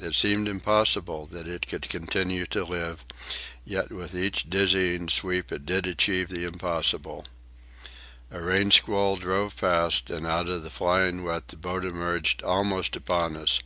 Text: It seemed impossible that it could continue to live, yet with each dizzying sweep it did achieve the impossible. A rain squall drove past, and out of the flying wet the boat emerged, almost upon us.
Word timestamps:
It 0.00 0.14
seemed 0.14 0.46
impossible 0.46 1.26
that 1.32 1.48
it 1.48 1.66
could 1.66 1.88
continue 1.88 2.46
to 2.46 2.64
live, 2.64 3.04
yet 3.64 3.90
with 3.90 4.14
each 4.14 4.48
dizzying 4.48 5.08
sweep 5.08 5.50
it 5.50 5.66
did 5.66 5.84
achieve 5.84 6.28
the 6.28 6.44
impossible. 6.44 7.24
A 8.30 8.40
rain 8.40 8.70
squall 8.70 9.16
drove 9.16 9.56
past, 9.56 10.08
and 10.08 10.28
out 10.28 10.48
of 10.48 10.62
the 10.62 10.70
flying 10.70 11.24
wet 11.24 11.48
the 11.48 11.56
boat 11.56 11.84
emerged, 11.84 12.40
almost 12.44 12.94
upon 12.94 13.36
us. 13.36 13.58